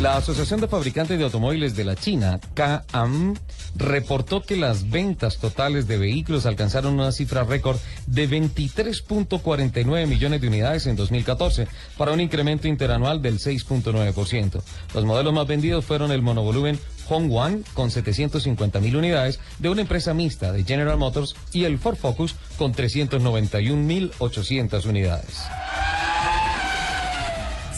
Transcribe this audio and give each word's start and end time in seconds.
La 0.00 0.16
Asociación 0.16 0.60
de 0.60 0.66
Fabricantes 0.66 1.16
de 1.16 1.24
Automóviles 1.24 1.76
de 1.76 1.84
la 1.84 1.94
China, 1.94 2.40
CAAM, 2.54 3.36
reportó 3.76 4.42
que 4.42 4.56
las 4.56 4.90
ventas 4.90 5.38
totales 5.38 5.86
de 5.86 5.98
vehículos 5.98 6.46
alcanzaron 6.46 6.94
una 6.94 7.12
cifra 7.12 7.44
récord 7.44 7.78
de 8.08 8.28
23.49 8.28 10.06
millones 10.08 10.40
de 10.40 10.48
unidades 10.48 10.88
en 10.88 10.96
2014, 10.96 11.68
para 11.96 12.10
un 12.10 12.20
incremento 12.20 12.66
interanual 12.66 13.22
del 13.22 13.38
6.9%. 13.38 14.62
Los 14.94 15.04
modelos 15.04 15.32
más 15.32 15.46
vendidos 15.46 15.84
fueron 15.84 16.10
el 16.10 16.22
monovolumen 16.22 16.78
Hongguang 17.08 17.62
con 17.72 17.92
750 17.92 18.80
mil 18.80 18.96
unidades 18.96 19.38
de 19.60 19.68
una 19.68 19.82
empresa 19.82 20.12
mixta 20.12 20.50
de 20.50 20.64
General 20.64 20.98
Motors 20.98 21.36
y 21.52 21.64
el 21.64 21.78
Ford 21.78 21.96
Focus 21.96 22.34
con 22.58 22.72
391 22.72 23.80
mil 23.80 24.10
800 24.18 24.86
unidades. 24.86 25.44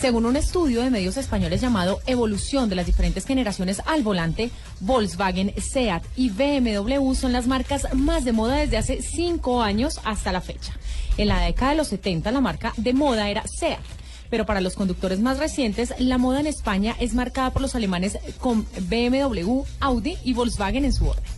Según 0.00 0.26
un 0.26 0.36
estudio 0.36 0.82
de 0.82 0.90
medios 0.90 1.16
españoles 1.16 1.62
llamado 1.62 2.00
Evolución 2.06 2.68
de 2.68 2.76
las 2.76 2.84
diferentes 2.84 3.24
generaciones 3.24 3.80
al 3.86 4.02
volante, 4.02 4.50
Volkswagen, 4.80 5.54
Seat 5.56 6.04
y 6.16 6.28
BMW 6.28 7.14
son 7.14 7.32
las 7.32 7.46
marcas 7.46 7.86
más 7.94 8.24
de 8.26 8.32
moda 8.32 8.56
desde 8.56 8.76
hace 8.76 9.00
cinco 9.00 9.62
años 9.62 9.98
hasta 10.04 10.32
la 10.32 10.42
fecha. 10.42 10.74
En 11.16 11.28
la 11.28 11.40
década 11.40 11.70
de 11.70 11.78
los 11.78 11.88
70 11.88 12.30
la 12.30 12.42
marca 12.42 12.74
de 12.76 12.92
moda 12.92 13.30
era 13.30 13.44
Seat. 13.48 13.80
Pero 14.28 14.44
para 14.44 14.60
los 14.60 14.74
conductores 14.74 15.20
más 15.20 15.38
recientes, 15.38 15.94
la 15.98 16.18
moda 16.18 16.40
en 16.40 16.46
España 16.46 16.94
es 17.00 17.14
marcada 17.14 17.50
por 17.50 17.62
los 17.62 17.74
alemanes 17.74 18.18
con 18.38 18.66
BMW, 18.80 19.62
Audi 19.80 20.18
y 20.24 20.34
Volkswagen 20.34 20.84
en 20.84 20.92
su 20.92 21.06
orden. 21.06 21.35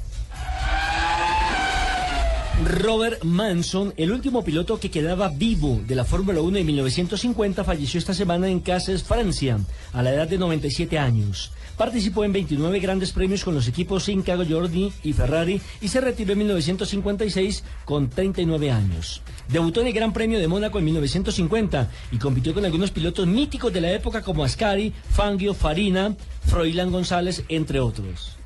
Robert 2.64 3.22
Manson, 3.22 3.94
el 3.96 4.10
último 4.10 4.42
piloto 4.42 4.80
que 4.80 4.90
quedaba 4.90 5.28
vivo 5.28 5.80
de 5.86 5.94
la 5.94 6.04
Fórmula 6.04 6.40
1 6.40 6.58
de 6.58 6.64
1950, 6.64 7.62
falleció 7.62 7.98
esta 7.98 8.14
semana 8.14 8.48
en 8.48 8.58
Castres, 8.58 9.04
Francia, 9.04 9.60
a 9.92 10.02
la 10.02 10.12
edad 10.12 10.26
de 10.26 10.38
97 10.38 10.98
años. 10.98 11.52
Participó 11.76 12.24
en 12.24 12.32
29 12.32 12.80
grandes 12.80 13.12
premios 13.12 13.44
con 13.44 13.54
los 13.54 13.68
equipos 13.68 14.08
Inca, 14.08 14.36
Jordi 14.36 14.92
y 15.04 15.12
Ferrari 15.12 15.60
y 15.80 15.86
se 15.86 16.00
retiró 16.00 16.32
en 16.32 16.38
1956 16.38 17.62
con 17.84 18.10
39 18.10 18.72
años. 18.72 19.22
Debutó 19.48 19.80
en 19.80 19.86
el 19.86 19.92
Gran 19.92 20.12
Premio 20.12 20.40
de 20.40 20.48
Mónaco 20.48 20.80
en 20.80 20.86
1950 20.86 21.88
y 22.10 22.18
compitió 22.18 22.52
con 22.54 22.64
algunos 22.64 22.90
pilotos 22.90 23.28
míticos 23.28 23.72
de 23.72 23.80
la 23.80 23.92
época 23.92 24.22
como 24.22 24.42
Ascari, 24.42 24.92
Fangio, 25.10 25.54
Farina, 25.54 26.16
Froilán 26.46 26.90
González, 26.90 27.44
entre 27.48 27.78
otros. 27.78 28.38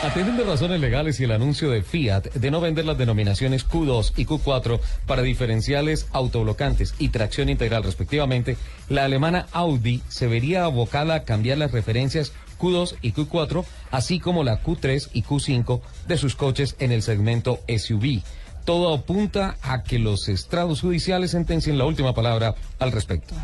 Atendiendo 0.00 0.44
razones 0.44 0.80
legales 0.80 1.18
y 1.18 1.24
el 1.24 1.32
anuncio 1.32 1.70
de 1.70 1.82
Fiat 1.82 2.22
de 2.34 2.50
no 2.52 2.60
vender 2.60 2.84
las 2.84 2.96
denominaciones 2.96 3.68
Q2 3.68 4.12
y 4.16 4.26
Q4 4.26 4.78
para 5.06 5.22
diferenciales 5.22 6.06
autoblocantes 6.12 6.94
y 7.00 7.08
tracción 7.08 7.48
integral 7.48 7.82
respectivamente, 7.82 8.56
la 8.88 9.04
alemana 9.04 9.46
Audi 9.50 10.00
se 10.06 10.28
vería 10.28 10.64
abocada 10.64 11.16
a 11.16 11.24
cambiar 11.24 11.58
las 11.58 11.72
referencias 11.72 12.32
Q2 12.60 12.94
y 13.02 13.12
Q4, 13.12 13.64
así 13.90 14.20
como 14.20 14.44
la 14.44 14.62
Q3 14.62 15.08
y 15.14 15.24
Q5 15.24 15.80
de 16.06 16.16
sus 16.16 16.36
coches 16.36 16.76
en 16.78 16.92
el 16.92 17.02
segmento 17.02 17.58
SUV. 17.66 18.22
Todo 18.64 18.94
apunta 18.94 19.56
a 19.62 19.82
que 19.82 19.98
los 19.98 20.28
estrados 20.28 20.80
judiciales 20.80 21.32
sentencien 21.32 21.76
la 21.76 21.86
última 21.86 22.14
palabra 22.14 22.54
al 22.78 22.92
respecto. 22.92 23.34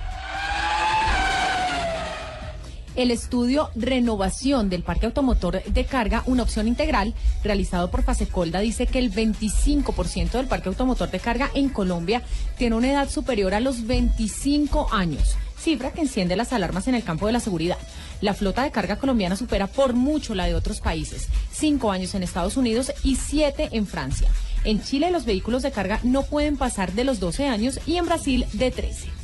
El 2.97 3.11
estudio 3.11 3.71
Renovación 3.75 4.71
del 4.71 4.83
Parque 4.83 5.07
Automotor 5.07 5.63
de 5.65 5.85
Carga, 5.85 6.23
una 6.27 6.43
opción 6.43 6.69
integral, 6.69 7.15
realizado 7.43 7.91
por 7.91 8.03
Fasecolda, 8.03 8.61
dice 8.61 8.87
que 8.87 8.99
el 8.99 9.13
25% 9.13 10.33
del 10.33 10.47
parque 10.47 10.69
automotor 10.69 11.11
de 11.11 11.21
carga 11.21 11.51
en 11.55 11.69
Colombia 11.69 12.23
tiene 12.57 12.77
una 12.77 12.91
edad 12.91 13.09
superior 13.09 13.55
a 13.55 13.61
los 13.61 13.87
25 13.87 14.89
años, 14.93 15.37
cifra 15.59 15.93
que 15.93 16.03
enciende 16.03 16.37
las 16.37 16.53
alarmas 16.53 16.89
en 16.89 16.95
el 16.95 17.05
campo 17.05 17.27
de 17.27 17.33
la 17.33 17.41
seguridad. 17.41 17.79
La 18.21 18.35
flota 18.35 18.63
de 18.63 18.71
carga 18.71 18.97
colombiana 18.97 19.37
supera 19.37 19.67
por 19.67 19.95
mucho 19.95 20.35
la 20.35 20.47
de 20.47 20.55
otros 20.55 20.81
países, 20.81 21.29
cinco 21.53 21.91
años 21.91 22.15
en 22.15 22.23
Estados 22.23 22.57
Unidos 22.57 22.93
y 23.03 23.17
siete 23.17 23.69
en 23.73 23.87
Francia. 23.87 24.29
En 24.65 24.83
Chile 24.83 25.11
los 25.11 25.25
vehículos 25.25 25.63
de 25.63 25.73
carga 25.73 26.01
no 26.05 26.23
pueden 26.23 26.57
pasar 26.57 26.93
de 26.93 27.05
los 27.05 27.21
12 27.21 27.49
años 27.49 27.81
y 27.87 27.97
en 27.97 28.07
Brasil 28.07 28.47
de 28.53 28.71
13. 28.71 29.24